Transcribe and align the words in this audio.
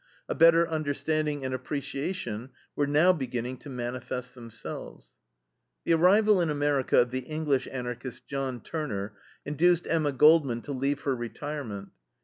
A 0.27 0.33
better 0.33 0.67
understanding 0.67 1.45
and 1.45 1.53
appreciation 1.53 2.49
were 2.75 2.87
now 2.87 3.13
beginning 3.13 3.57
to 3.57 3.69
manifest 3.69 4.33
themselves. 4.33 5.13
The 5.83 5.93
arrival 5.93 6.41
in 6.41 6.49
America 6.49 6.97
of 6.97 7.11
the 7.11 7.19
English 7.19 7.67
Anarchist, 7.71 8.25
John 8.27 8.61
Turner, 8.61 9.13
induced 9.45 9.85
Emma 9.87 10.11
Goldman 10.11 10.61
to 10.63 10.71
leave 10.71 11.01
her 11.01 11.15
retirement. 11.15 11.89